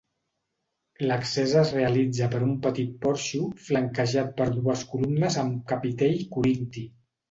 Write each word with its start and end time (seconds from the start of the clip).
L'accés 1.11 1.53
es 1.63 1.73
realitza 1.75 2.31
per 2.33 2.41
un 2.47 2.57
petit 2.65 2.97
porxo 3.05 3.53
flanquejat 3.69 4.35
per 4.43 4.51
dues 4.59 4.87
columnes 4.97 5.43
amb 5.47 5.65
capitell 5.75 6.23
corinti. 6.39 6.89